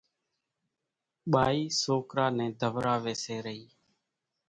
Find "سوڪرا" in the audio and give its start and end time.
1.81-2.27